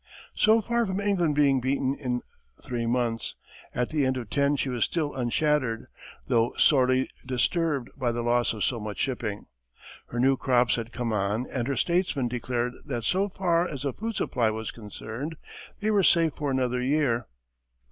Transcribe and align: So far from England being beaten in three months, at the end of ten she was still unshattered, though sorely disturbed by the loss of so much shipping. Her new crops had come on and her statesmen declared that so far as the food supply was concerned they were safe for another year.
So 0.33 0.61
far 0.61 0.87
from 0.87 0.99
England 0.99 1.35
being 1.35 1.61
beaten 1.61 1.93
in 1.99 2.21
three 2.59 2.87
months, 2.87 3.35
at 3.75 3.91
the 3.91 4.03
end 4.03 4.17
of 4.17 4.31
ten 4.31 4.55
she 4.55 4.67
was 4.69 4.83
still 4.83 5.13
unshattered, 5.13 5.85
though 6.25 6.55
sorely 6.57 7.07
disturbed 7.27 7.91
by 7.95 8.11
the 8.11 8.23
loss 8.23 8.51
of 8.51 8.63
so 8.63 8.79
much 8.79 8.97
shipping. 8.97 9.45
Her 10.07 10.19
new 10.19 10.37
crops 10.37 10.73
had 10.75 10.91
come 10.91 11.13
on 11.13 11.45
and 11.53 11.67
her 11.67 11.77
statesmen 11.77 12.29
declared 12.29 12.73
that 12.85 13.03
so 13.03 13.29
far 13.29 13.67
as 13.67 13.83
the 13.83 13.93
food 13.93 14.15
supply 14.15 14.49
was 14.49 14.71
concerned 14.71 15.35
they 15.81 15.91
were 15.91 16.01
safe 16.01 16.33
for 16.33 16.49
another 16.49 16.81
year. 16.81 17.27